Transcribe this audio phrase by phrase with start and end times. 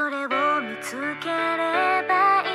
[0.00, 0.28] それを
[0.60, 2.47] 見つければいい